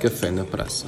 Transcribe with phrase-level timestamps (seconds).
[0.00, 0.84] Café na Praça.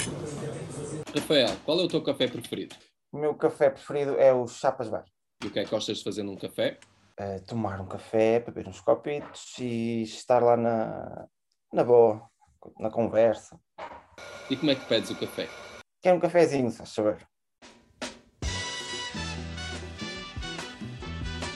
[1.15, 2.77] Rafael, qual é o teu café preferido?
[3.11, 5.05] O meu café preferido é o Chapas Bar.
[5.43, 6.79] E o que é que gostas de fazer num café?
[7.19, 11.27] Uh, tomar um café, beber uns copitos e estar lá na,
[11.73, 12.23] na boa,
[12.79, 13.59] na conversa.
[14.51, 15.49] E como é que pedes o café?
[16.03, 17.27] Quer um cafezinho, se saber.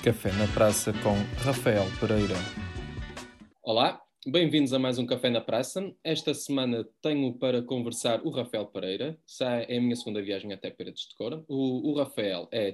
[0.03, 1.15] Café na Praça com
[1.45, 2.35] Rafael Pereira.
[3.63, 5.93] Olá, bem-vindos a mais um Café na Praça.
[6.05, 9.19] Esta semana tenho para conversar o Rafael Pereira.
[9.69, 11.45] É a minha segunda viagem até Paredes de Cora.
[11.49, 12.71] O, o Rafael é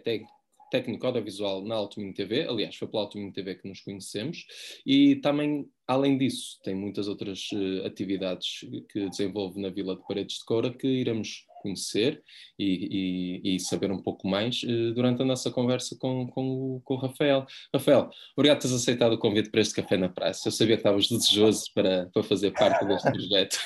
[0.71, 4.45] técnico audiovisual na Alto Minho TV, aliás, foi pela Alto Minho TV que nos conhecemos,
[4.85, 10.39] e também, além disso, tem muitas outras uh, atividades que desenvolve na Vila de Paredes
[10.39, 12.23] de Cora que iremos conhecer
[12.59, 16.81] e, e, e saber um pouco mais uh, durante a nossa conversa com, com, o,
[16.85, 17.47] com o Rafael.
[17.75, 20.49] Rafael, obrigado por teres aceitado o convite para este café na praça.
[20.49, 23.59] Eu sabia que estavas desejoso para, para fazer parte deste projeto.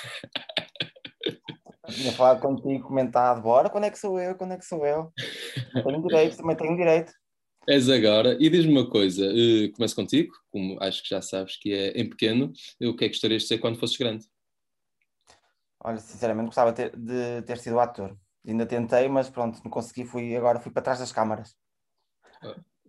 [1.91, 5.12] Tinha falado contigo, comentado, bora, quando é que sou eu, quando é que sou eu?
[5.73, 7.12] Tenho direito, também tenho direito.
[7.69, 11.73] És agora, e diz-me uma coisa, uh, começo contigo, como acho que já sabes que
[11.73, 14.25] é em pequeno, o que é que gostarias de ser quando fosses grande?
[15.84, 18.16] Olha, sinceramente gostava ter, de ter sido ator.
[18.47, 21.56] Ainda tentei, mas pronto, não consegui, fui, agora fui para trás das câmaras.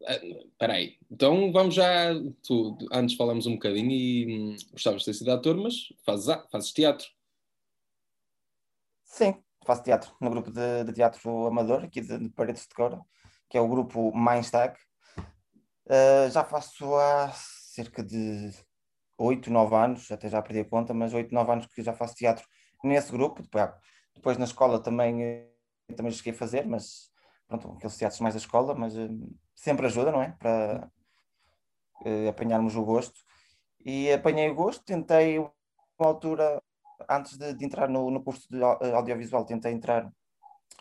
[0.02, 2.14] Espera uh, aí, então vamos já,
[2.46, 6.72] tu, antes falamos um bocadinho e hum, gostavas de ter sido ator, mas fazes, fazes
[6.72, 7.08] teatro.
[9.04, 13.00] Sim, faço teatro no grupo de, de teatro amador, aqui de, de, Paredes de Cora,
[13.50, 14.80] que é o grupo Mindstack.
[15.86, 18.52] Uh, já faço há cerca de
[19.18, 22.16] 8, 9 anos, até já perdi a conta, mas 8, 9 anos que já faço
[22.16, 22.46] teatro
[22.84, 23.42] nesse grupo.
[23.42, 23.70] Depois,
[24.16, 25.50] depois na escola também, eh,
[25.96, 27.12] também cheguei a fazer, mas
[27.48, 29.10] pronto, aqueles teatros mais da escola, mas uh,
[29.56, 30.32] sempre ajuda, não é?
[30.40, 30.90] Para
[32.06, 33.20] uh, apanharmos o gosto.
[33.86, 35.52] E apanhei o gosto, tentei uma
[36.00, 36.62] altura
[37.10, 40.06] antes de, de entrar no, no, curso de eh, audiovisual, tentei entrar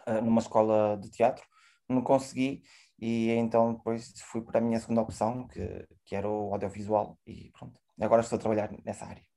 [0.07, 1.45] uh, numa escola de teatro,
[1.89, 2.63] não consegui,
[2.99, 7.51] e então depois fui para a minha segunda opção, que, que era o audiovisual, e
[7.59, 7.81] pronto.
[8.01, 9.32] Agora estou a trabalhar nessa área.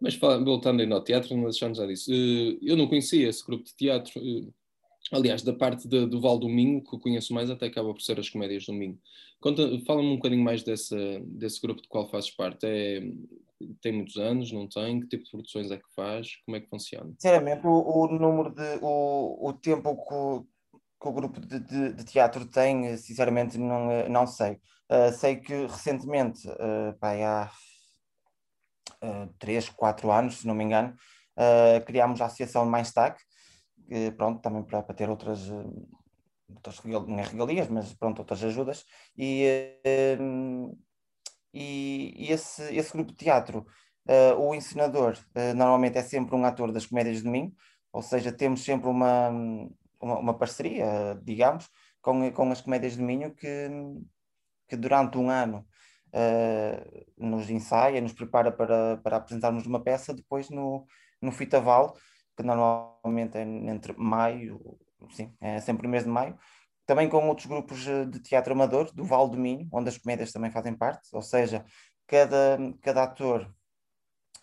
[0.00, 2.10] Mas voltando ainda ao teatro, não deixamos já disso.
[2.10, 4.20] Uh, eu não conhecia esse grupo de teatro.
[4.20, 4.52] Uh,
[5.10, 8.02] aliás, da parte de, do Val do Minho, que eu conheço mais, até acaba por
[8.02, 8.98] ser as comédias do Minho.
[9.86, 12.66] Fala-me um bocadinho mais dessa, desse grupo de qual fazes parte.
[12.66, 13.00] É,
[13.80, 15.00] tem muitos anos, não tem?
[15.00, 16.36] Que tipo de produções é que faz?
[16.44, 17.12] Como é que funciona?
[17.18, 18.78] Sinceramente, o, o número de.
[18.82, 20.46] O, o tempo que o,
[21.00, 24.58] que o grupo de, de, de, teatro tem, sinceramente, não, não sei.
[24.90, 27.50] Uh, sei que recentemente, uh, pá, há
[29.02, 30.94] uh, 3, 4 anos, se não me engano,
[31.36, 33.18] uh, criámos a Associação Mais Tac,
[34.16, 35.48] pronto, também para, para ter outras.
[36.48, 38.84] outras não é regalias, mas pronto, outras ajudas,
[39.16, 39.78] e,
[41.54, 43.66] e, e esse, esse grupo de teatro,
[44.06, 47.54] uh, o encenador uh, normalmente é sempre um ator das comédias de domingo,
[47.92, 49.30] ou seja, temos sempre uma,
[50.00, 51.68] uma, uma parceria, digamos,
[52.02, 53.68] com, com as comédias de domingo que,
[54.68, 55.66] que durante um ano
[56.08, 60.86] uh, nos ensaia, nos prepara para, para apresentarmos uma peça, depois no,
[61.20, 61.94] no Fitaval,
[62.36, 64.78] que normalmente é entre maio,
[65.10, 66.38] sim, é sempre o mês de maio,
[66.86, 70.32] também com outros grupos eh, de teatro amador, do Val do Minho, onde as comédias
[70.32, 71.64] também fazem parte, ou seja,
[72.06, 73.52] cada, cada ator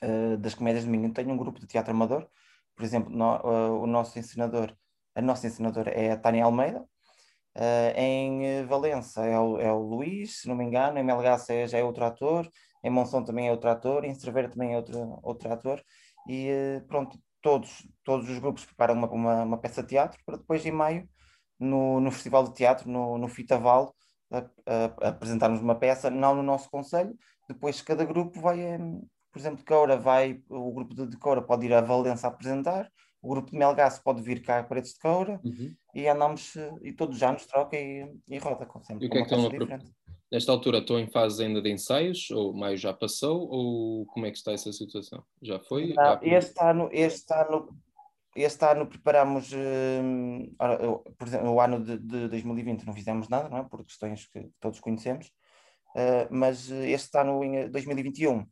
[0.04, 2.28] uh, das comédias de Minho tem um grupo de teatro amador,
[2.76, 4.76] por exemplo, no, uh, o nosso ensinador,
[5.16, 6.84] a nossa ensinadora é a Tânia Almeida,
[7.58, 11.68] uh, em Valença é o, é o Luís, se não me engano, em Melgaça é,
[11.68, 12.50] já é outro ator,
[12.84, 15.84] em Monção também é outro ator, em Cerveira também é outro, outro ator,
[16.28, 16.50] e
[16.88, 20.72] pronto, todos, todos os grupos preparam uma, uma, uma peça de teatro para depois em
[20.72, 21.08] maio
[21.60, 23.96] no, no Festival de Teatro, no, no Fitaval,
[24.32, 27.16] a, a, a apresentarmos uma peça, não no nosso conselho.
[27.48, 28.80] Depois cada grupo vai, eh,
[29.32, 32.90] por exemplo, Coura vai, o grupo de, de Coura pode ir a Valença apresentar,
[33.24, 35.74] o grupo de Melgaço pode vir cá a Paredes de Coura uhum.
[35.96, 39.06] e andamos, eh, e todos já nos troca e, e roda, com sempre.
[39.06, 39.80] E o que é que estão a
[40.30, 44.32] Nesta altura estão em fase ainda de ensaios, ou maio já passou, ou como é
[44.32, 45.24] que está essa situação?
[45.42, 45.94] Já foi?
[45.94, 47.70] Não, este, ano, este ano
[48.36, 53.60] este ano preparamos, uh, por exemplo, o ano de, de, 2020 não fizemos nada, não
[53.60, 53.64] é?
[53.64, 55.28] Por questões que todos conhecemos,
[55.96, 58.48] uh, mas este ano, em 2021, uh,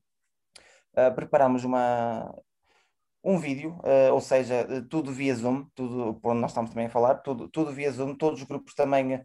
[1.15, 2.31] preparamos uma,
[3.23, 6.89] um vídeo, uh, ou seja, tudo via Zoom, tudo por onde nós estamos também a
[6.89, 9.23] falar, tudo, tudo via Zoom, todos os grupos também,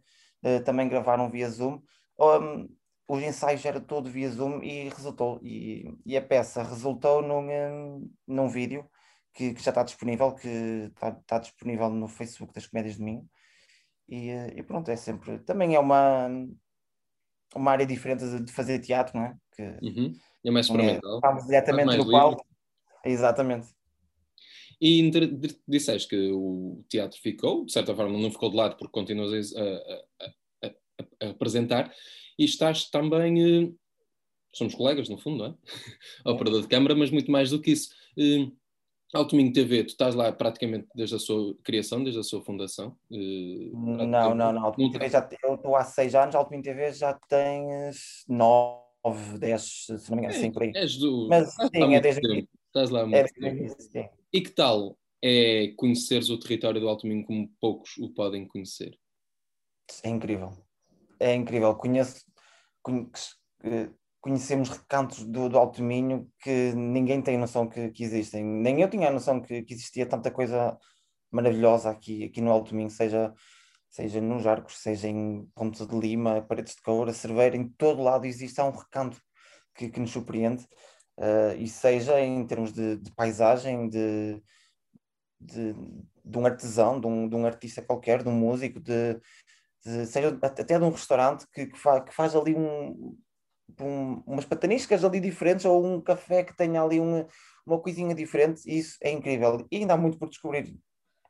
[0.64, 1.80] também gravaram via Zoom.
[2.18, 2.68] Um,
[3.08, 8.48] os ensaios era todo via Zoom e resultou, e, e a peça resultou num, num
[8.48, 8.88] vídeo
[9.36, 13.28] que, que já está disponível, que está, está, disponível no Facebook das Comédias de Minho.
[14.08, 15.38] E, e, pronto, é sempre.
[15.40, 16.28] Também é uma,
[17.54, 19.36] uma área diferente de, fazer teatro, não é?
[19.52, 20.12] Que uhum.
[20.44, 21.12] É mais é, experimental.
[21.12, 22.46] É, estamos diretamente no palco.
[23.04, 23.68] Exatamente.
[24.80, 25.10] E
[25.66, 29.62] disseste que o teatro ficou, de certa forma não ficou de lado porque continuas a,
[29.62, 31.92] a, a, a apresentar,
[32.38, 33.72] e estás também, eh,
[34.52, 35.54] somos colegas no fundo, não é?
[36.30, 37.88] Operador de câmara, mas muito mais do que isso.
[38.18, 38.50] Eh,
[39.14, 42.94] Altominho TV, tu estás lá praticamente desde a sua criação, desde a sua fundação?
[43.10, 44.64] Eh, não, não, não.
[44.64, 47.66] Altominho TV já, eu estou há seis anos, Altominho TV já tem
[48.28, 50.72] nove, dez, se não me engano, é, sim, por aí.
[50.74, 51.28] És do...
[51.30, 52.48] Mas sim, é desde tempo.
[52.66, 53.74] Estás lá muito é tempo.
[54.36, 58.94] E que tal é conheceres o território do Alto Minho como poucos o podem conhecer?
[60.02, 60.52] É incrível.
[61.18, 61.74] É incrível.
[61.74, 62.22] Conheço,
[64.20, 68.44] conhecemos recantos do, do Alto Minho que ninguém tem noção que, que existem.
[68.44, 70.76] Nem eu tinha a noção que, que, existia tanta coisa
[71.32, 73.32] maravilhosa aqui, aqui no Alto Minho, seja,
[73.88, 78.26] seja nos Arcos, seja em Pontes de Lima, Paredes de Coura, Cerveira, em todo lado
[78.26, 79.18] existe há um recanto
[79.74, 80.68] que, que nos surpreende.
[81.18, 84.42] Uh, e seja em termos de, de paisagem, de,
[85.40, 85.74] de,
[86.24, 89.18] de, um artesão, de um, de um artista qualquer, de um músico, de,
[90.06, 93.16] seja até de um restaurante que, que, fa, que faz ali um,
[93.80, 97.26] um, umas pataniscas ali diferentes ou um café que tenha ali uma,
[97.66, 99.66] uma coisinha diferente, isso é incrível.
[99.70, 100.76] E ainda há muito por descobrir.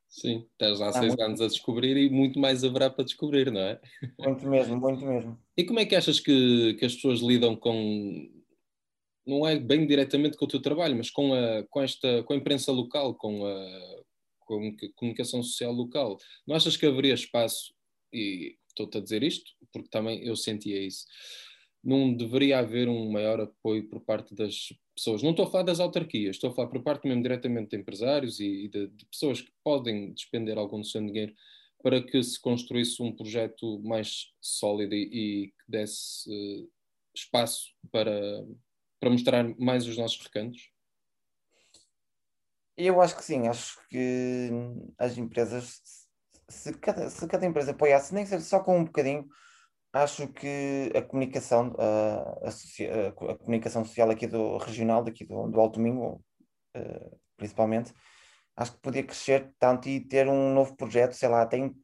[0.08, 1.22] Sim, estás há, há seis muito...
[1.22, 3.80] anos a descobrir e muito mais haverá para descobrir, não é?
[4.18, 5.38] Muito mesmo, muito mesmo.
[5.56, 8.28] E como é que achas que, que as pessoas lidam com
[9.26, 12.36] não é bem diretamente com o teu trabalho, mas com a, com esta, com a
[12.36, 14.02] imprensa local, com a,
[14.40, 16.16] com a comunicação social local.
[16.46, 17.74] Não achas que haveria espaço,
[18.12, 21.06] e estou-te a dizer isto, porque também eu sentia isso,
[21.82, 25.22] não deveria haver um maior apoio por parte das pessoas.
[25.22, 28.40] Não estou a falar das autarquias, estou a falar por parte mesmo diretamente de empresários
[28.40, 31.32] e, de, de pessoas que podem despender algum do seu dinheiro
[31.82, 36.68] para que se construísse um projeto mais sólido e, e que desse uh,
[37.14, 38.44] espaço para,
[39.00, 40.70] para mostrar mais os nossos recantos?
[42.76, 44.50] Eu acho que sim, acho que
[44.98, 45.80] as empresas,
[46.48, 49.26] se cada, se cada empresa apoiasse, nem ser só com um bocadinho,
[49.92, 55.58] acho que a comunicação, a, a, a comunicação social aqui do regional, daqui do, do
[55.58, 56.20] Alto Minho,
[56.76, 57.94] uh, principalmente,
[58.54, 61.74] acho que podia crescer tanto e ter um novo projeto, sei lá, tem,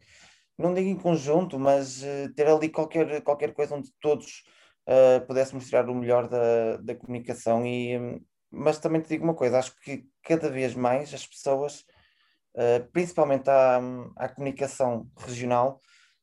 [0.58, 4.43] não digo em conjunto, mas uh, ter ali qualquer, qualquer coisa onde todos
[4.87, 7.67] uh, pudesse mostrar o melhor da, da comunicação.
[7.67, 8.20] E,
[8.50, 11.84] mas também te digo uma coisa: acho que cada vez mais as pessoas,
[12.55, 13.81] uh, principalmente à,
[14.17, 15.81] à comunicação regional,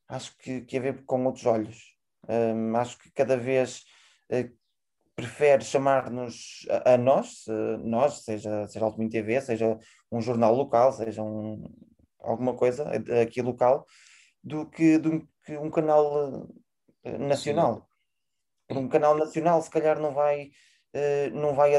[0.08, 1.96] acho que, que a ver com outros olhos.
[2.28, 3.84] Um, acho que cada vez
[4.30, 4.60] uh,
[5.16, 9.78] prefere chamar-nos a, a, nós, uh, nós, seja, seja Alto TV, seja
[10.12, 11.64] um jornal local, seja um,
[12.18, 12.90] alguma coisa
[13.22, 13.86] aqui local,
[14.42, 16.44] do que, do que um canal
[17.04, 17.89] uh, nacional
[18.78, 20.50] um canal nacional, se calhar não vai,
[20.94, 21.72] uh, não vai,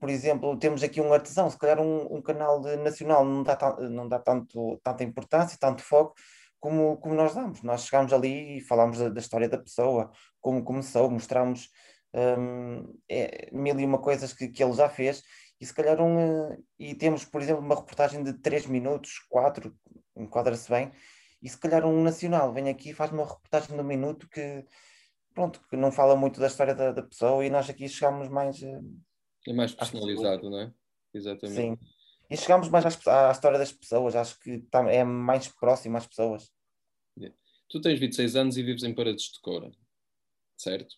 [0.00, 4.08] por exemplo, temos aqui um artesão, se calhar um, um canal nacional não dá, não
[4.08, 6.14] dá tanto, tanta importância, tanto foco,
[6.60, 7.62] como, como nós damos.
[7.62, 10.10] Nós chegamos ali e falamos da, da história da pessoa,
[10.40, 11.68] como começou, mostramos
[12.14, 15.22] um, é, mil e uma coisas que, que ele já fez,
[15.60, 19.74] e se calhar um, uh, e temos, por exemplo, uma reportagem de 3 minutos, 4,
[20.16, 20.92] enquadra-se bem,
[21.42, 24.64] e se calhar um nacional vem aqui e faz uma reportagem de um minuto que
[25.34, 28.62] pronto, que não fala muito da história da, da pessoa e nós aqui chegamos mais.
[29.46, 30.72] É mais personalizado, não é?
[31.14, 31.56] Exatamente.
[31.56, 31.78] Sim.
[32.30, 36.06] E chegamos mais à, à história das pessoas, acho que tá, é mais próximo às
[36.06, 36.52] pessoas.
[37.16, 37.36] Yeah.
[37.68, 39.70] Tu tens 26 anos e vives em Paredes de Cora,
[40.56, 40.94] certo?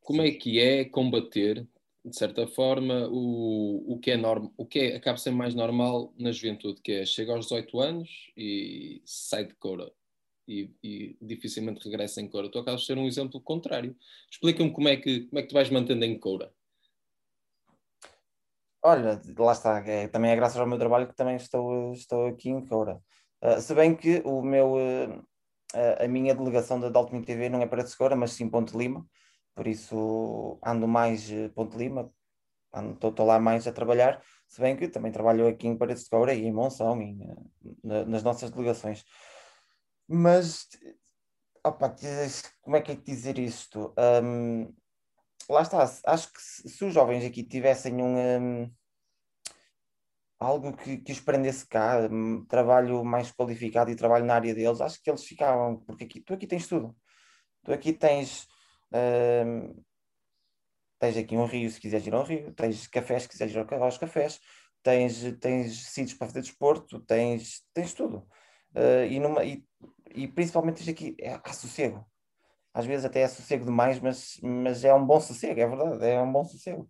[0.00, 0.28] Como Sim.
[0.28, 1.68] é que é combater,
[2.04, 6.12] de certa forma, o, o, que é norm, o que é, acaba sendo mais normal
[6.18, 9.92] na juventude, que é chega aos 18 anos e sai de Cora
[10.46, 12.50] e, e, dificilmente regressa em Coura.
[12.50, 13.96] Tu acabas de ser um exemplo contrário.
[14.30, 16.52] Explica-me como é que como é que tu vais mantendo em Coura.
[18.84, 22.50] Olha, lá está, é, também é graças ao meu trabalho que também estou, estou aqui
[22.50, 23.00] em Coura.
[23.40, 27.66] Uh, se bem que o meu, uh, a minha delegação da Dalton TV não é
[27.66, 29.06] para Segura, mas sim Ponte Lima,
[29.54, 32.12] por isso ando mais uh, Ponte Lima,
[32.94, 36.34] estou lá mais a trabalhar, se bem que também trabalho aqui em Paredes de Coura
[36.34, 37.16] e em Monção, e,
[37.84, 39.04] nas nossas delegações.
[40.14, 40.68] Mas,
[41.64, 41.96] opa,
[42.60, 43.94] como é que é que dizer isto?
[44.22, 44.70] Um,
[45.48, 48.74] lá está, acho que se, se, os jovens aqui tivessem um, um
[50.38, 54.82] algo que, que os prendesse cá, um, trabalho mais qualificado e trabalho na área deles,
[54.82, 56.94] acho que eles ficavam, porque aqui, tu aqui tens tudo.
[57.64, 58.46] Tu aqui tens,
[58.92, 59.82] um,
[60.98, 63.96] tens aqui um rio se quiseres ir ao rio, tens cafés se quiseres ir aos
[63.96, 64.40] cafés,
[64.82, 68.28] tens, tens sítios para fazer desporto, tens, tens tudo.
[68.74, 69.62] Uh, e, numa, e
[70.14, 72.06] e principalmente isto aqui, é, há sossego.
[72.74, 76.20] Às vezes até é sossego demais, mas, mas é um bom sossego, é verdade, é
[76.20, 76.88] um bom sossego.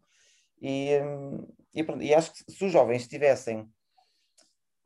[0.60, 3.62] E, hum, e, e acho que se os jovens tivessem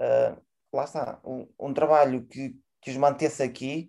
[0.00, 0.40] uh,
[0.72, 3.88] lá está, um, um, trabalho que, que os mantesse aqui,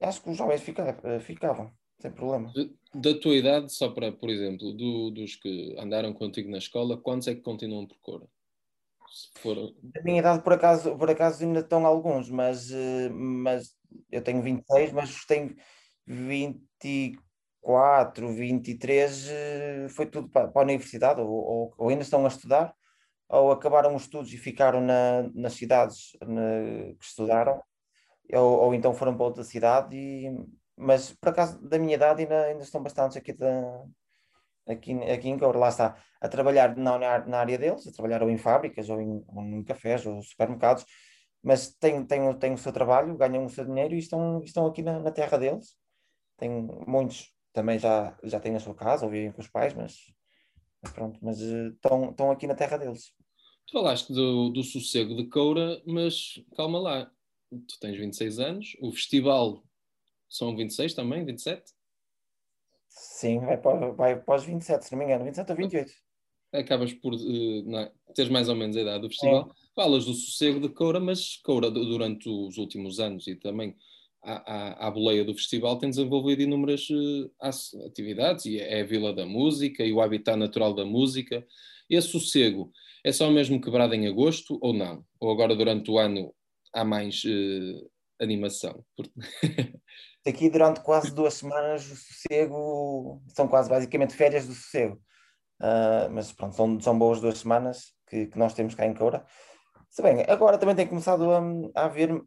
[0.00, 2.52] acho que os jovens ficavam, ficavam sem problema.
[2.94, 7.28] Da tua idade, só para, por exemplo, do, dos que andaram contigo na escola, quantos
[7.28, 8.26] é que continuam por Cora?
[9.82, 12.70] Da minha idade, por acaso, por acaso ainda estão alguns, mas,
[13.12, 13.74] mas
[14.10, 15.54] eu tenho 26, mas tenho
[16.06, 19.30] 24, 23,
[19.90, 22.74] foi tudo para, para a universidade, ou, ou, ou, ainda estão a estudar,
[23.28, 27.62] ou acabaram os estudos e ficaram na, nas cidades na, que estudaram,
[28.32, 30.30] ou, ou, então foram para outra cidade, e,
[30.76, 33.84] mas por acaso da minha idade ainda, ainda estão bastantes aqui da,
[34.66, 38.30] aqui, aqui em Coura, lá está, a trabalhar na, na área deles, a trabalhar ou
[38.30, 40.84] em fábricas, ou em, ou em cafés, ou supermercados,
[41.42, 44.82] mas têm, têm, têm o seu trabalho, ganham o seu dinheiro e estão, estão aqui
[44.82, 45.76] na, na terra deles.
[46.36, 46.50] Tem
[46.86, 49.94] muitos também já, já têm a sua casa ou vivem com os pais, mas,
[50.82, 53.14] mas pronto, mas uh, estão, estão aqui na terra deles.
[53.66, 57.10] Tu falaste do, do sossego de Coura, mas calma lá,
[57.50, 59.64] tu tens 26 anos, o festival
[60.28, 61.75] são 26 também, 27?
[62.96, 65.92] Sim, vai para, vai para os 27, se não me engano, 27 ou 28.
[66.52, 69.50] Acabas por uh, não, teres mais ou menos a idade do festival.
[69.50, 69.66] É.
[69.74, 73.76] Falas do sossego de Coura, mas Coura, durante os últimos anos e também
[74.22, 77.30] à, à, à boleia do festival, tem desenvolvido inúmeras uh,
[77.86, 81.46] atividades, e é a Vila da Música e o habitat natural da música.
[81.90, 82.72] Esse sossego
[83.04, 85.04] é só mesmo quebrado em agosto ou não?
[85.20, 86.34] Ou agora durante o ano
[86.72, 88.82] há mais uh, animação?
[90.28, 95.00] aqui durante quase duas semanas o sossego são quase basicamente férias do sossego.
[95.60, 99.24] Uh, mas pronto, são, são boas duas semanas que, que nós temos cá em Coura.
[99.88, 101.40] Se bem, agora também tem começado a,
[101.74, 102.22] a haver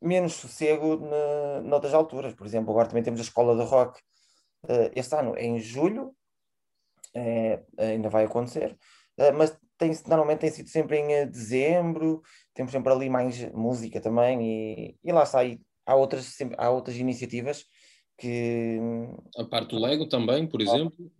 [0.00, 2.34] menos sossego na, noutras alturas.
[2.34, 4.00] Por exemplo, agora também temos a escola de rock
[4.64, 6.14] uh, este ano é em julho,
[7.14, 8.76] é, ainda vai acontecer,
[9.18, 12.22] uh, mas tem, normalmente tem sido sempre em dezembro,
[12.54, 15.40] temos sempre ali mais música também, e, e lá está,
[15.88, 17.64] há outras, há outras iniciativas
[18.18, 18.78] que.
[19.36, 21.10] A parte do Lego também, por exemplo.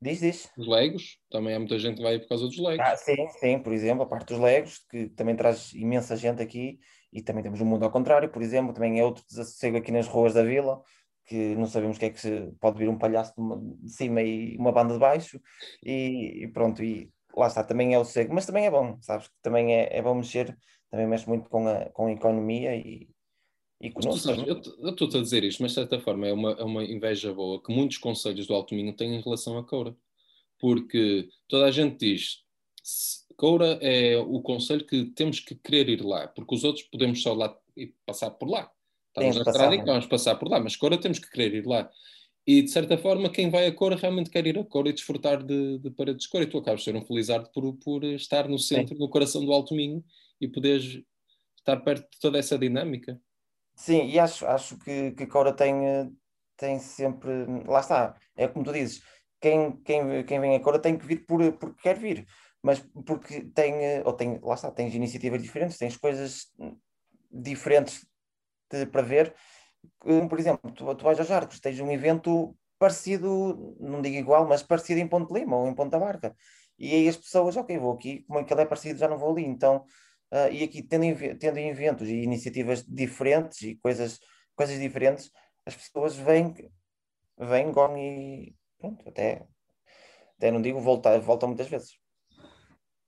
[0.00, 0.50] Diz, diz.
[0.56, 2.86] Os Legos, também há muita gente que vai por causa dos Legos.
[2.86, 6.78] Ah, sim, sim, por exemplo, a parte dos Legos, que também traz imensa gente aqui,
[7.12, 9.90] e também temos o um mundo ao contrário, por exemplo, também é outro desassossego aqui
[9.90, 10.80] nas ruas da vila,
[11.24, 13.90] que não sabemos o que é que se, pode vir um palhaço de, uma, de
[13.90, 15.40] cima e uma banda de baixo,
[15.82, 19.30] e, e, pronto, e lá está, também é o sossego, mas também é bom, sabes,
[19.42, 20.56] também é, é bom mexer,
[20.90, 23.08] também mexe muito com a, com a economia e,
[24.78, 27.62] eu estou a dizer isto, mas de certa forma é uma, é uma inveja boa
[27.62, 29.94] que muitos conselhos do Alto Minho têm em relação a Coura.
[30.58, 32.42] Porque toda a gente diz
[33.36, 37.34] Coura é o conselho que temos que querer ir lá, porque os outros podemos só
[37.34, 38.70] lá e passar por lá.
[39.08, 41.90] Estamos na estrada e vamos passar por lá, mas Coura temos que querer ir lá.
[42.46, 45.42] E de certa forma, quem vai a Coura realmente quer ir a Coura e desfrutar
[45.42, 46.44] de, de paredes de Coura.
[46.44, 49.00] E tu acabas de ser um felizardo por, por estar no centro, Sim.
[49.00, 50.02] no coração do Alto Minho
[50.40, 51.02] e poderes
[51.58, 53.20] estar perto de toda essa dinâmica.
[53.76, 56.08] Sim, e acho, acho que, que Cora tem, eh,
[56.56, 57.30] tem sempre.
[57.66, 59.02] Lá está, é como tu dizes,
[59.40, 62.26] quem, quem, quem vem a Cora tem que vir por, porque quer vir,
[62.62, 66.46] mas porque tem, eh, ou tem, lá está, tens iniciativas diferentes, tens coisas
[67.30, 68.06] diferentes
[68.70, 69.34] de, para ver.
[70.28, 74.62] Por exemplo, tu, tu vais aos Arcos, tens um evento parecido, não digo igual, mas
[74.62, 76.34] parecido em Ponte Lima ou em Ponta Barca.
[76.78, 79.44] E aí as pessoas, ok, vou aqui, como aquele é parecido, já não vou ali.
[79.44, 79.84] Então
[80.32, 84.18] Uh, e aqui, tendo, tendo eventos e iniciativas diferentes e coisas,
[84.56, 85.30] coisas diferentes,
[85.64, 86.52] as pessoas vêm,
[87.38, 89.46] vêm, gom e pronto, até,
[90.36, 91.98] até não digo voltar, voltam muitas vezes.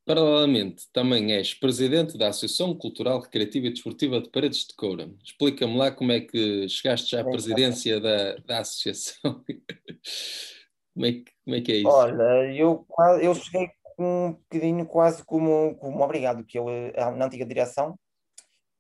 [0.09, 5.11] Paralelamente, também és presidente da Associação Cultural, Recreativa e Desportiva de Paredes de Coura.
[5.23, 9.45] Explica-me lá como é que chegaste à presidência da, da associação.
[10.95, 11.89] como, é que, como é que é isso?
[11.89, 12.87] Olha, eu,
[13.21, 13.69] eu cheguei
[14.03, 17.99] um bocadinho quase como, como obrigado, que eu, eh, na antiga direção,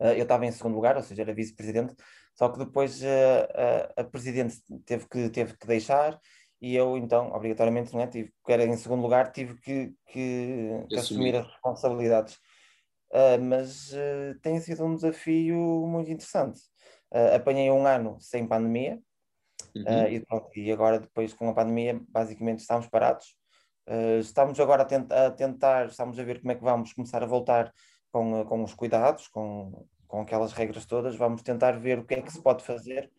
[0.00, 1.94] eh, eu estava em segundo lugar, ou seja, era vice-presidente,
[2.34, 6.18] só que depois a, eh, a, a, presidente teve que, teve que deixar
[6.60, 10.96] e eu então, obrigatoriamente, não é, tive, era em segundo lugar, tive que, que, que
[10.96, 12.37] assumir as responsabilidades.
[13.10, 15.56] Uh, mas uh, tem sido um desafio
[15.87, 16.60] muito interessante.
[17.12, 19.00] Uh, apanhei um ano sem pandemia
[19.75, 20.06] uhum.
[20.08, 23.38] e, pronto, e agora depois com a pandemia basicamente estamos parados
[23.88, 27.26] Uh, estamos agora a, a, tentar, estamos a ver como é que vamos começar a
[27.26, 27.73] voltar
[28.12, 32.21] com, com os cuidados, com, com aquelas regras todas, vamos tentar ver o que é
[32.21, 33.11] que se pode fazer,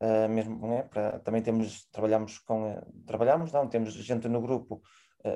[0.00, 0.82] uh, mesmo, é?
[0.82, 4.80] Para, também temos, trabalhamos com, trabalhamos, não, temos gente no grupo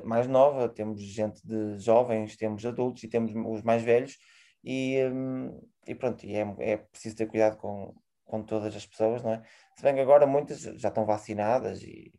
[0.05, 4.17] mais nova, temos gente de jovens, temos adultos e temos os mais velhos,
[4.63, 9.21] e, um, e pronto, e é, é preciso ter cuidado com, com todas as pessoas,
[9.21, 9.41] não é?
[9.75, 12.13] Se bem que agora muitas já estão vacinadas e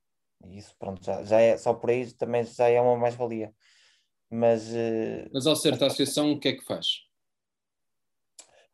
[0.46, 3.52] e isso, pronto, já, já é, só por aí também já é uma mais-valia.
[4.30, 6.86] Mas, uh, mas ao ser da associação, o que é que faz?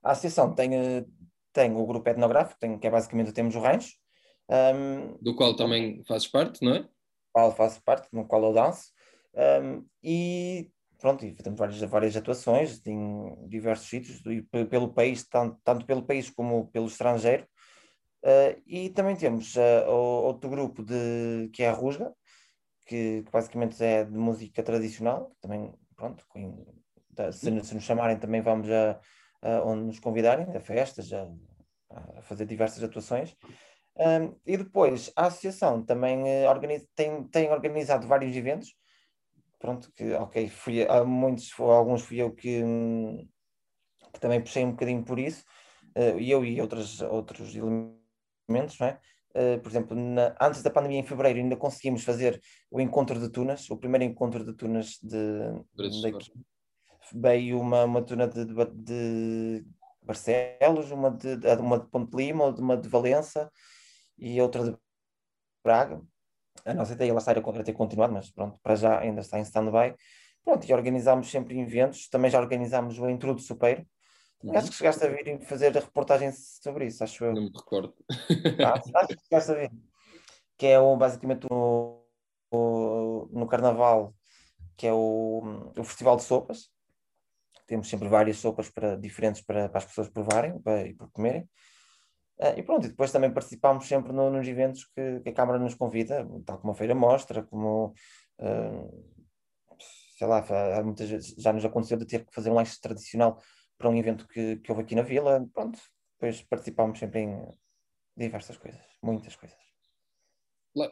[0.03, 0.71] A associação tem,
[1.53, 3.95] tem o grupo etnográfico, tem, que é basicamente o Temos o Rancho.
[4.49, 6.89] Um, do qual também fazes parte, não é?
[7.39, 8.91] qual faço parte, no qual eu danço.
[9.63, 14.21] Um, e pronto, e temos várias, várias atuações em diversos sítios,
[14.69, 17.47] pelo país, tanto, tanto pelo país como pelo estrangeiro.
[18.23, 22.13] Uh, e também temos uh, outro grupo de, que é a Rusga,
[22.87, 26.67] que, que, basicamente é de música tradicional, também, pronto, com,
[27.33, 28.99] se, se, nos chamarem também vamos a,
[29.43, 31.29] a onde nos convidarem, a festas, a,
[32.17, 33.37] a fazer diversas atuações.
[33.97, 38.75] Um, e depois, a associação também uh, organiza, tem, tem organizado vários eventos,
[39.59, 43.29] pronto, que, ok, fui, há muitos, alguns fui eu que, hum,
[44.13, 45.45] que também puxei um bocadinho por isso,
[45.97, 47.98] uh, eu e outros, outros elementos,
[48.79, 48.99] não é?
[49.31, 52.41] Uh, por exemplo, na, antes da pandemia, em fevereiro, ainda conseguimos fazer
[52.71, 56.33] o encontro de tunas, o primeiro encontro de tunas de, daqui.
[57.15, 59.67] Veio uma, uma tuna de, de, de
[60.03, 63.51] Barcelos, uma de, uma de Ponte Lima, uma de Valença
[64.19, 64.77] e outra de
[65.63, 66.03] Braga
[66.65, 69.95] a nossa ideia lá era ter continuado, mas pronto, para já ainda está em stand-by.
[70.45, 73.41] Pronto, e organizámos sempre eventos, também já organizámos o Intro do
[74.39, 74.43] Supeiro.
[74.43, 74.57] Uhum.
[74.57, 77.35] Acho que chegaste a vir fazer a reportagem sobre isso, acho eu.
[77.35, 77.95] Não me recordo.
[78.65, 79.71] Ah, acho que chegaste a ver.
[80.57, 82.05] Que é o, basicamente o,
[82.51, 84.15] o, no Carnaval,
[84.77, 86.71] que é o, o Festival de Sopas.
[87.67, 91.43] Temos sempre várias sopas para, diferentes para, para as pessoas provarem para, e para comerem.
[92.39, 95.59] Uh, e pronto, e depois também participámos sempre no, nos eventos que, que, a Câmara
[95.59, 97.93] nos convida, tal como a Feira Mostra, como,
[98.39, 99.15] uh,
[100.17, 100.45] sei lá,
[100.85, 103.43] muitas vezes já nos aconteceu de ter que fazer um lanche tradicional
[103.79, 105.79] para um evento que, que houve aqui na Vila, pronto,
[106.19, 107.49] depois participámos sempre em
[108.17, 109.57] diversas coisas, muitas coisas.
[110.75, 110.91] Lá,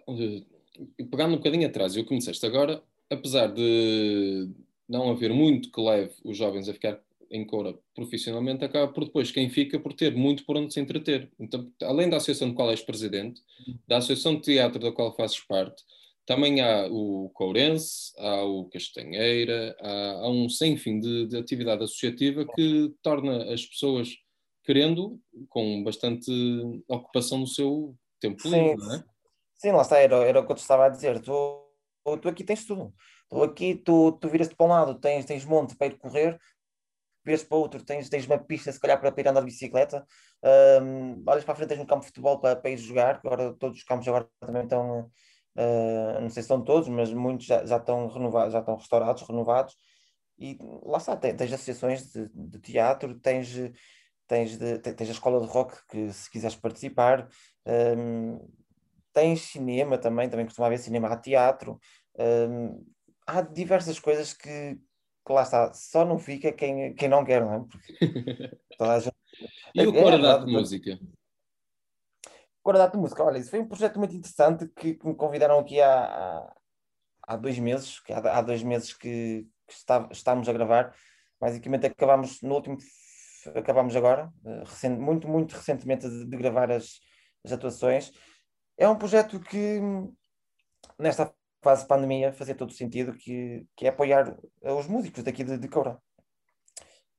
[1.11, 4.49] pegando um bocadinho atrás, eu comecei agora, apesar de
[4.89, 7.01] não haver muito que leve os jovens a ficar
[7.31, 11.31] em Coura profissionalmente, acaba por depois quem fica por ter muito por onde se entreter.
[11.39, 13.43] Então, além da associação de qual és presidente,
[13.87, 15.83] da associação de teatro da qual fazes parte,
[16.27, 21.85] também há o Courense, há o Castanheira, há, há um sem fim de, de, atividade
[21.85, 24.09] associativa que torna as pessoas
[24.65, 26.31] querendo com bastante
[26.89, 29.05] ocupação no seu tempo livre, não é?
[29.55, 31.21] Sim, lá está, era, era o que eu te estava a dizer.
[31.21, 31.71] Tu,
[32.21, 32.93] tu aqui tens tudo.
[33.29, 36.39] Tu aqui, tu, tu viras-te para um lado, tens, tens monte para ir correr,
[37.25, 40.07] vês para outro, tens, tens uma pista se calhar para, ir andar de bicicleta,
[40.81, 43.53] um, olhas para a frente, tens um campo de futebol para, para ir jogar, agora
[43.55, 45.11] todos os campos agora também estão,
[45.57, 49.23] uh, não sei se estão todos, mas muitos já, já estão renovados, já estão restaurados,
[49.23, 49.77] renovados,
[50.39, 53.49] e lá está, tens, tens associações de, de, teatro, tens,
[54.27, 57.29] tens, de, tens a escola de rock que se quiseres participar,
[57.97, 58.39] um,
[59.13, 61.81] tens cinema também, também costuma haver cinema, há teatro,
[62.19, 62.85] um,
[63.27, 64.79] há diversas coisas que,
[65.27, 67.59] que lá está, só não fica quem, quem não quer, não é?
[67.61, 67.97] Porque
[69.01, 69.17] gente...
[69.75, 70.99] E o é, é, de Música?
[72.73, 76.53] De Música, olha, isso foi um projeto muito interessante que, que me convidaram aqui há,
[77.23, 80.93] há, dois meses, que há, há dois meses que, que está, estamos a gravar.
[81.41, 82.77] Basicamente acabamos no último,
[83.55, 86.99] acabamos agora, eh, recente, muito, muito recentemente de, de gravar as,
[87.45, 88.11] as atuações.
[88.77, 89.81] É um projeto que
[90.99, 95.57] nesta fase de pandemia fazia todo sentido que, que é apoiar os músicos daqui de,
[95.57, 95.99] de Coura.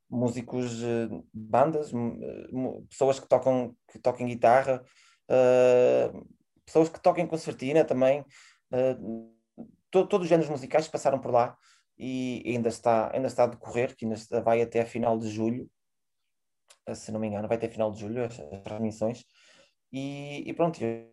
[0.10, 4.84] Músicos, eh, bandas, eh, pessoas que tocam, que tocam guitarra,
[5.30, 6.28] uh,
[6.66, 8.22] pessoas que toquem concertina também.
[8.72, 9.34] Uh,
[9.92, 11.58] to, todos os géneros musicais passaram por lá
[11.98, 15.70] e ainda está, ainda está a decorrer, que ainda vai até a final de julho,
[16.94, 19.26] se não me engano, vai até a final de julho as, as transmissões.
[19.92, 21.08] E, e pronto, eu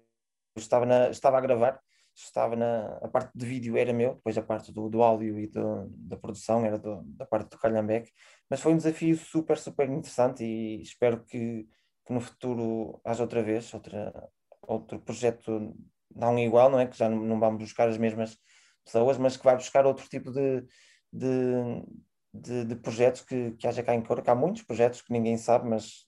[0.57, 1.81] estava, na, estava a gravar
[2.15, 5.49] estava na a parte de vídeo era meu, depois a parte do, do áudio e
[5.49, 8.13] do, da produção era do, da parte do Calhambeque,
[8.49, 11.67] mas foi um desafio super, super interessante e espero que,
[12.07, 14.29] que no futuro haja outra vez outra,
[14.63, 15.75] outro projeto
[16.15, 16.87] não igual, não é?
[16.87, 18.37] Que já não, não vamos buscar as mesmas
[18.85, 20.65] pessoas, mas que vai buscar outro tipo de,
[21.13, 21.85] de,
[22.33, 25.37] de, de projetos que, que haja cá em Coura, que há muitos projetos que ninguém
[25.37, 26.07] sabe, mas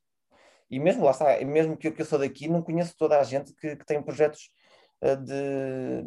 [0.70, 3.22] e mesmo lá está, mesmo que eu, que eu sou daqui, não conheço toda a
[3.22, 4.50] gente que, que tem projetos
[5.00, 5.34] eh, de,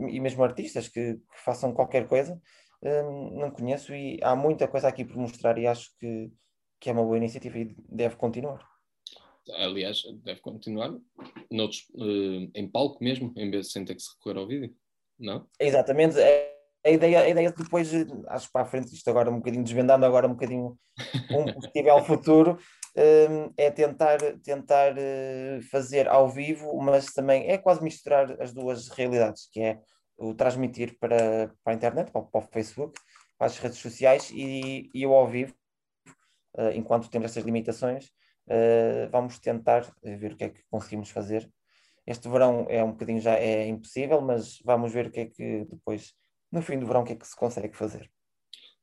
[0.10, 2.39] e mesmo artistas que, que façam qualquer coisa,
[2.82, 6.32] um, não conheço e há muita coisa aqui por mostrar e acho que,
[6.80, 8.65] que é uma boa iniciativa e deve continuar.
[9.55, 10.93] Aliás, deve continuar
[11.51, 14.75] noutros, uh, em palco mesmo, em vez de sem ter que se recorrer ao vídeo,
[15.17, 15.47] não?
[15.59, 16.17] Exatamente.
[16.85, 17.91] A ideia, a ideia depois,
[18.27, 20.77] acho para a frente, isto agora um bocadinho desvendando agora um bocadinho
[21.29, 22.57] um possível futuro,
[22.95, 24.95] um, é tentar, tentar
[25.69, 29.79] fazer ao vivo, mas também é quase misturar as duas realidades, que é
[30.17, 32.99] o transmitir para, para a internet, para, para o Facebook,
[33.38, 35.53] para as redes sociais e, e eu ao vivo,
[36.73, 38.09] enquanto temos essas limitações,
[38.49, 41.49] uh, vamos tentar ver o que é que conseguimos fazer.
[42.05, 45.65] Este verão é um bocadinho já é impossível, mas vamos ver o que é que
[45.65, 46.13] depois,
[46.51, 48.09] no fim do verão, o que é que se consegue fazer.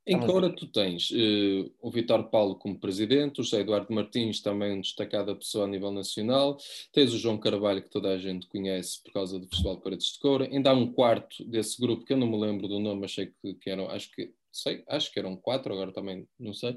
[0.08, 4.80] Em Cora tu tens uh, o Vitor Paulo como presidente, o José Eduardo Martins também
[4.80, 6.56] destacada pessoa a nível nacional,
[6.92, 10.12] tens o João Carvalho que toda a gente conhece por causa do Festival de Paredes
[10.12, 13.04] de Coura, ainda há um quarto desse grupo que eu não me lembro do nome,
[13.04, 16.76] achei que, que eram, acho que sei, acho que eram quatro, agora também não sei.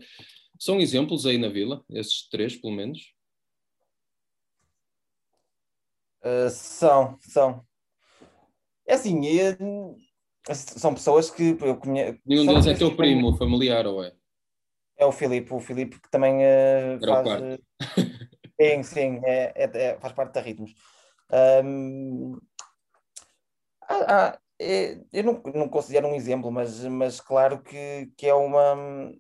[0.59, 3.13] São exemplos aí na vila, esses três pelo menos?
[6.21, 7.65] Uh, são, são.
[8.85, 9.97] É assim, eu
[10.55, 12.19] são pessoas que eu conheço.
[12.25, 14.13] Nenhum deles é teu primo, familiar, ou é?
[14.97, 17.41] É o Filipe, o Filipe que também uh, faz.
[17.41, 17.63] Uh,
[18.59, 20.73] sim, sim, é, é, é, faz parte da Ritmos.
[21.63, 22.37] Um,
[23.87, 28.33] ah, ah, é, eu não, não considero um exemplo, mas, mas claro que, que é
[28.33, 29.11] uma.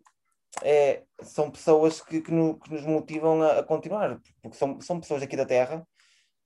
[0.63, 4.99] É, são pessoas que, que, no, que nos motivam a, a, continuar, porque são, são
[4.99, 5.87] pessoas aqui da Terra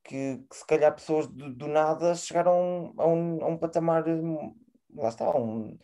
[0.04, 4.04] que, que se calhar pessoas do, do nada chegaram a um, a um patamar
[4.96, 5.78] lá está, a um,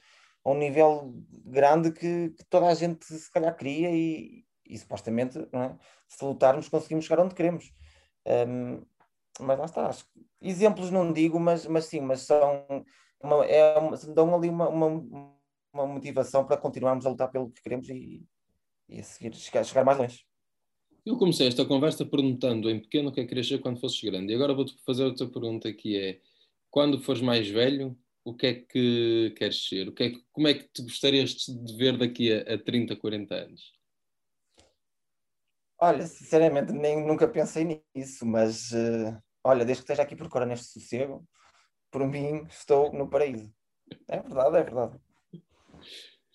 [0.44, 1.14] a um nível
[1.46, 5.76] grande que, que, toda a gente se calhar queria e, e supostamente, é?
[6.08, 7.72] se lutarmos, conseguimos chegar onde queremos.
[8.26, 8.86] Um,
[9.40, 9.90] mas lá está,
[10.42, 12.66] exemplos não digo, mas, mas sim, mas são
[13.22, 13.76] uma, é
[14.14, 15.34] dão ali uma, uma,
[15.74, 18.26] uma, motivação para continuarmos a lutar pelo que queremos e,
[18.88, 20.26] e a seguir chegar, chegar mais longe.
[21.06, 24.02] Eu comecei esta conversa perguntando em pequeno o que é que querias ser quando fosses
[24.02, 24.32] grande.
[24.32, 26.20] E agora vou-te fazer outra pergunta que é:
[26.70, 29.88] quando fores mais velho, o que é que queres ser?
[29.88, 32.96] O que é que, como é que te gostarias de ver daqui a, a 30,
[32.96, 33.79] 40 anos?
[35.82, 40.46] Olha, sinceramente, nem nunca pensei nisso, mas uh, olha, desde que esteja aqui por cora
[40.46, 41.26] neste sossego,
[41.90, 43.50] por mim estou no paraíso.
[44.08, 45.00] É verdade, é verdade.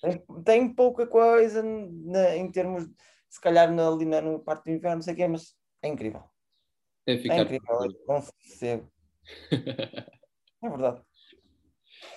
[0.00, 2.88] Tem, tem pouca coisa na, em termos,
[3.28, 5.88] se calhar na, ali na, no parte do inverno, não sei o quê, mas é
[5.88, 6.22] incrível.
[7.06, 7.78] É, ficar é incrível,
[8.10, 8.92] é sossego.
[10.62, 11.02] é verdade.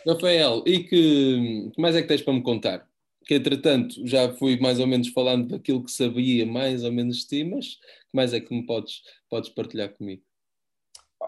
[0.08, 2.88] Rafael, e que, que mais é que tens para me contar?
[3.28, 7.28] Que entretanto já fui mais ou menos falando daquilo que sabia mais ou menos de
[7.28, 10.24] ti, mas que mais é que me podes, podes partilhar comigo?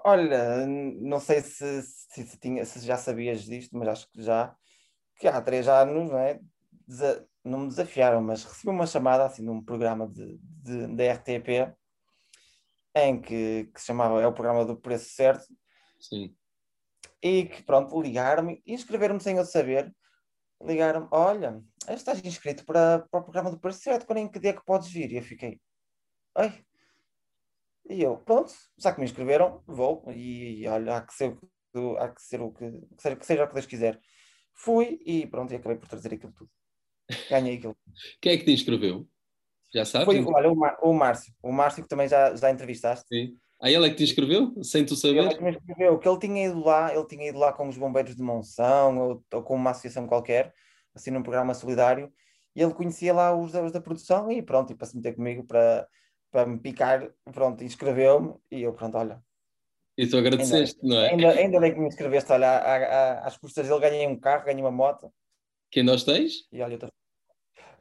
[0.05, 4.55] Olha, não sei se, se, se, tinha, se já sabias disto, mas acho que já,
[5.19, 6.39] que há três anos, não é?
[6.87, 11.75] Desa, não me desafiaram, mas recebi uma chamada assim num programa de, de, da RTP
[12.95, 15.45] em que, que se chamava, é o programa do preço certo.
[15.99, 16.33] Sim
[17.21, 19.93] e que pronto, ligaram-me e inscreveram-me sem eu saber.
[20.61, 24.53] Ligaram-me, olha, estás inscrito para, para o programa do Preço Certo, quando em que dia
[24.53, 25.11] que podes vir?
[25.11, 25.59] E eu fiquei,
[26.35, 26.65] ai.
[27.89, 31.35] E eu, pronto, já que me inscreveram, vou, e, e olha, há que ser,
[31.97, 33.99] há que ser o que, que, seja, que seja o que Deus quiser.
[34.53, 36.51] Fui e pronto, e acabei por trazer aquilo tudo.
[37.29, 37.75] Ganhei aquilo.
[38.21, 39.07] Quem é que te inscreveu?
[39.73, 40.05] Já sabes?
[40.05, 41.33] Foi, olha, o, o Márcio.
[41.41, 43.07] O Márcio que também já, já entrevistaste.
[43.07, 43.39] Sim.
[43.61, 45.17] Aí ele é que te inscreveu, sem tu saber?
[45.17, 47.67] Ele é que me inscreveu, que ele tinha ido lá, ele tinha ido lá com
[47.67, 50.53] os bombeiros de Monção ou, ou com uma associação qualquer,
[50.95, 52.11] assim num programa solidário,
[52.55, 55.43] e ele conhecia lá os, os da produção e pronto, e para se meter comigo
[55.43, 55.87] para,
[56.31, 59.21] para me picar, pronto, inscreveu-me e eu pronto, olha.
[59.97, 61.09] E tu agradeceste, ainda, não é?
[61.09, 64.45] Ainda, ainda bem que me inscreveste, olha, à, à, às custas dele ganhei um carro,
[64.45, 65.13] ganhei uma moto.
[65.69, 66.47] Que ainda os tens?
[66.53, 66.87] E olha, tô...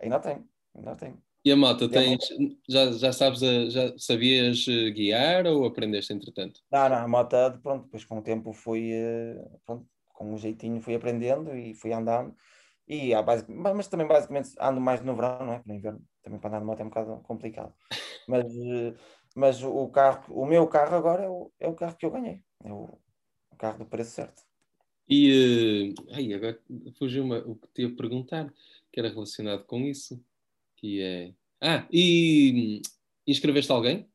[0.01, 1.23] ainda tenho, ainda tenho.
[1.45, 2.19] E a moto, tens,
[2.69, 3.41] já, já sabes,
[3.73, 6.61] já sabias eh, guiar ou aprendeste entretanto?
[6.71, 10.81] Não, não, a moto, pronto, depois com o tempo fui, eh, pronto, com um jeitinho
[10.81, 12.35] fui aprendendo e fui andando.
[12.89, 15.63] E há basic, mas também basicamente ando mais no verão, não é?
[15.65, 17.73] No inverno também para andar de moto é um bocado complicado.
[18.27, 18.95] Mas, eh,
[19.37, 22.43] mas o carro, o meu carro agora é o, é o carro que eu ganhei.
[22.65, 22.99] É o,
[23.53, 24.43] o carro do preço certo.
[25.09, 26.59] E ai, agora
[26.99, 28.53] fugiu o que te ia perguntar,
[28.93, 30.23] que era relacionado com isso
[30.79, 31.33] que é.
[31.61, 32.81] Ah, e
[33.27, 34.09] inscreveste alguém?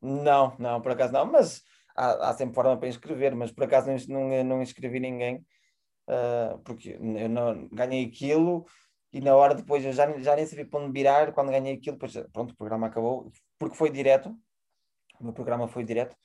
[0.00, 1.62] Não, não, por acaso não, mas
[1.96, 5.36] há, há sempre forma para inscrever, mas por acaso não, não, não inscrevi ninguém,
[6.08, 8.66] uh, porque eu não ganhei aquilo
[9.12, 11.96] e na hora depois eu já, já nem sabia para onde virar quando ganhei aquilo,
[11.96, 14.34] depois pronto, o programa acabou, porque foi direto,
[15.20, 16.16] o meu programa foi direto.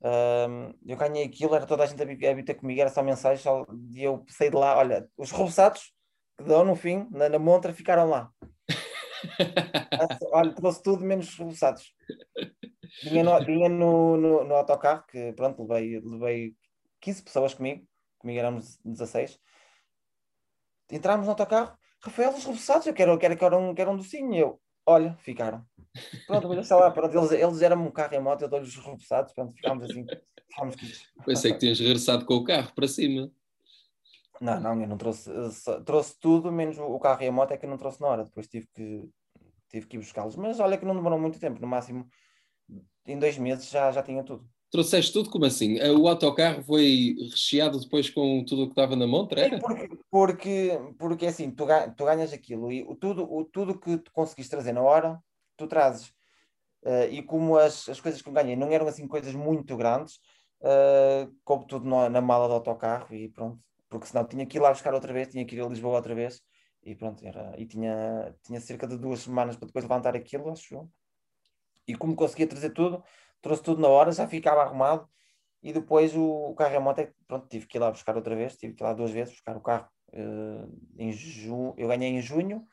[0.00, 3.66] Uh, eu ganhei aquilo, era toda a gente a habitar comigo, era só mensagem, só,
[3.90, 5.92] e eu saí de lá, olha, os roçados
[6.38, 8.30] que dão no fim, na, na montra, ficaram lá.
[10.32, 11.94] Olha, trouxe tudo menos roçados.
[13.02, 16.54] Vinha, no, vinha no, no, no, autocarro, que pronto, levei, levei
[17.00, 17.86] 15 pessoas comigo,
[18.18, 19.38] comigo éramos 16.
[20.90, 24.34] Entramos no autocarro, Rafael, os roçados, eu quero, quero, quero, um, quero um docinho.
[24.34, 25.64] Eu, olha, ficaram.
[26.26, 28.84] Pronto, mas sei lá, pronto, eles, eles eram um carro em moto, eu dou-lhes os
[28.84, 30.06] roçados, pronto, ficámos assim.
[31.24, 33.30] Pensei que tinhas regressado com o carro para cima.
[34.40, 35.30] Não, não, eu não trouxe,
[35.84, 38.24] trouxe tudo, menos o carro e a moto é que eu não trouxe na hora.
[38.24, 39.08] Depois tive que,
[39.68, 40.36] tive que ir buscá-los.
[40.36, 42.06] Mas olha que não demorou muito tempo, no máximo
[43.06, 44.46] em dois meses já, já tinha tudo.
[44.70, 45.30] Trouxeste tudo?
[45.30, 45.78] Como assim?
[45.92, 49.40] O autocarro foi recheado depois com tudo o que estava na montra?
[49.40, 49.58] Era?
[49.58, 54.50] Porque, porque, porque assim, tu, tu ganhas aquilo e tudo, o, tudo que tu conseguiste
[54.50, 55.20] trazer na hora,
[55.56, 56.08] tu trazes.
[56.82, 60.16] Uh, e como as, as coisas que eu ganhei não eram assim coisas muito grandes,
[60.60, 63.58] uh, coube tudo na, na mala do autocarro e pronto.
[63.88, 66.14] Porque senão tinha que ir lá buscar outra vez, tinha que ir a Lisboa outra
[66.14, 66.42] vez
[66.82, 67.24] e pronto.
[67.24, 70.90] Era, e tinha, tinha cerca de duas semanas para depois levantar aquilo, acho eu.
[71.86, 73.02] E como conseguia trazer tudo,
[73.40, 75.08] trouxe tudo na hora, já ficava arrumado.
[75.62, 78.16] E depois o, o carro e a moto, é pronto, tive que ir lá buscar
[78.16, 79.88] outra vez, tive que ir lá duas vezes buscar o carro.
[80.12, 82.64] Uh, em junho, eu ganhei em junho,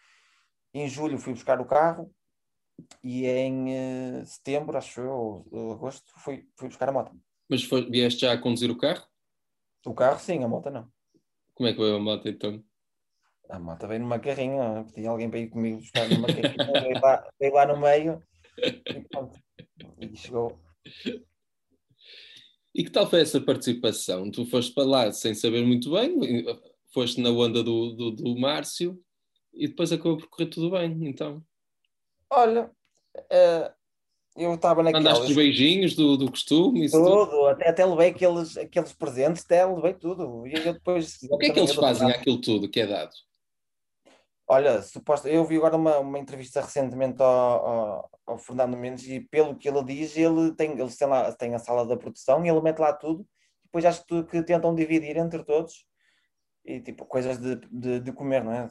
[0.74, 2.14] em julho fui buscar o carro
[3.04, 7.12] e em uh, setembro, acho eu, ou agosto, fui, fui buscar a moto.
[7.50, 9.06] Mas foi, vieste já a conduzir o carro?
[9.86, 10.88] O carro sim, a moto não.
[11.54, 12.64] Como é que foi a moto então?
[13.50, 17.30] A moto veio numa carrinha, pedi alguém para ir comigo buscar numa carrinha, veio, lá,
[17.40, 18.24] veio lá no meio
[18.58, 19.40] e pronto,
[20.00, 20.60] e chegou.
[22.74, 24.32] E que tal foi essa participação?
[24.32, 26.46] Tu foste para lá sem saber muito bem,
[26.92, 29.00] foste na onda do, do, do Márcio
[29.54, 31.44] e depois acabou por correr tudo bem, então.
[32.30, 32.72] Olha,
[33.16, 33.74] uh,
[34.36, 35.04] eu estava naquelas...
[35.04, 36.90] Mandaste os beijinhos do, do costume?
[36.90, 40.48] Tudo, tudo, Até, até levei aqueles, aqueles presentes, até levei tudo.
[40.48, 43.12] E eu depois, o que é que eles fazem aquilo tudo que é dado?
[44.48, 49.22] Olha, suposto, eu vi agora uma, uma entrevista recentemente ao, ao, ao, Fernando Mendes e
[49.22, 52.50] pelo que ele diz, ele tem, eles têm, lá, tem a sala da produção e
[52.50, 53.26] ele mete lá tudo,
[53.64, 55.86] depois acho que, que tentam dividir entre todos
[56.66, 58.70] e tipo coisas de, de, de, comer, não é?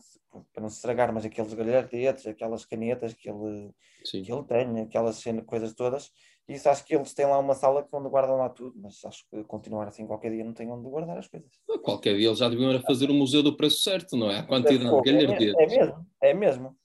[0.52, 3.70] Para não se estragar, mas aqueles galhardetes, aquelas canetas que ele,
[4.02, 6.10] que ele tem, aquelas coisas todas,
[6.48, 9.44] isso acho que eles têm lá uma sala onde guardam lá tudo, mas acho que
[9.44, 11.50] continuar assim qualquer dia não tem onde guardar as coisas.
[11.82, 14.38] Qualquer dia eles já deviam fazer o museu do preço certo, não é?
[14.38, 15.54] A quantidade é, de galhardetes.
[15.58, 16.76] É mesmo, é mesmo.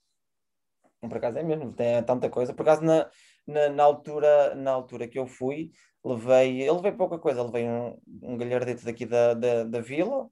[1.00, 2.54] Por acaso é mesmo, tem tanta coisa.
[2.54, 3.10] Por acaso na,
[3.46, 5.72] na, na altura, na altura que eu fui,
[6.04, 10.30] levei, ele levei pouca coisa, levei um, um galhardete daqui da, da, da vila,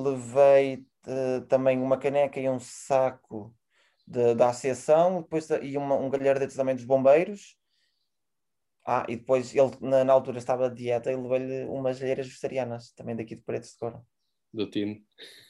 [0.00, 3.54] levei uh, também uma caneca e um saco
[4.06, 7.56] de, da associação, depois, e uma, um galhardete também dos bombeiros.
[8.86, 12.90] Ah, e depois ele na, na altura estava de dieta e levei-lhe umas alheiras vegetarianas,
[12.92, 14.02] também daqui de Paredes de Cora.
[14.52, 15.06] Do time.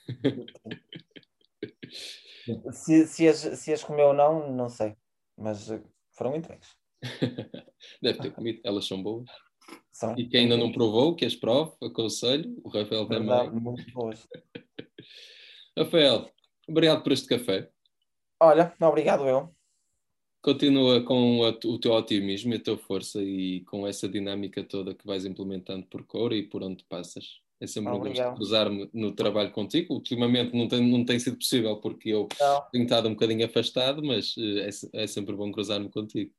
[2.73, 4.97] se, se, as, se as comeu ou não, não sei,
[5.37, 5.81] mas eh,
[6.11, 6.77] foram entregues.
[8.03, 9.31] Deve ter comido, elas são boas.
[9.99, 10.15] São.
[10.17, 13.51] E quem ainda não provou, que as prove, aconselho, o Rafael também.
[13.51, 14.29] Muito boas.
[15.77, 16.31] Rafael,
[16.69, 17.69] obrigado por este café.
[18.39, 19.53] Olha, obrigado eu.
[20.41, 24.95] Continua com a, o teu otimismo e a tua força e com essa dinâmica toda
[24.95, 27.41] que vais implementando por cor e por onde passas.
[27.61, 29.95] É sempre um gosto cruzar-me no trabalho contigo.
[29.95, 32.63] Ultimamente não tem, não tem sido possível porque eu não.
[32.71, 36.33] tenho estado um bocadinho afastado, mas eh, é, é sempre bom cruzar-me contigo.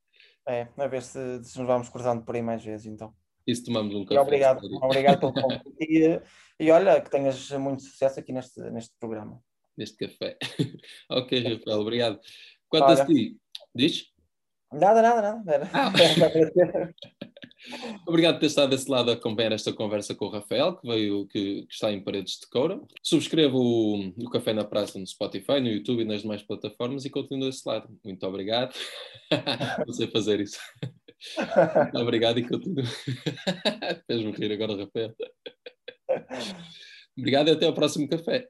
[0.47, 3.13] É, a ver se, se, nos vamos cruzando por aí mais vezes então.
[3.49, 4.13] E se tomamos um café.
[4.13, 5.63] E obrigado, obrigado pelo convite.
[5.79, 6.21] E,
[6.59, 9.41] e olha, que tenhas muito sucesso aqui neste, neste programa.
[9.75, 10.37] Neste café.
[11.09, 12.19] ok, Rafael, obrigado.
[12.67, 13.01] Quanto olha.
[13.01, 13.37] a ti,
[13.73, 14.05] diz?
[14.71, 15.69] Nada, nada, nada.
[15.73, 15.91] Ah.
[18.07, 21.27] Obrigado por ter estado desse lado a acompanhar esta conversa com o Rafael, que veio,
[21.27, 22.79] que, que está em Paredes de Coura.
[23.03, 27.09] Subscreva o, o Café na Praça no Spotify, no YouTube e nas demais plataformas e
[27.09, 27.89] continue desse lado.
[28.03, 28.73] Muito obrigado.
[29.85, 30.59] Não sei fazer isso.
[31.95, 32.83] Obrigado e continuo.
[34.07, 35.15] Fez-me rir agora, Rafael.
[37.17, 38.47] Obrigado e até ao próximo café.